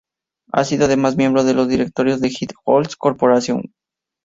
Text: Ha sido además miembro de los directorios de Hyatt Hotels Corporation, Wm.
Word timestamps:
Ha 0.51 0.63
sido 0.63 0.85
además 0.85 1.15
miembro 1.15 1.43
de 1.43 1.53
los 1.53 1.67
directorios 1.69 2.19
de 2.21 2.29
Hyatt 2.29 2.53
Hotels 2.65 2.95
Corporation, 2.95 3.57
Wm. 3.59 3.73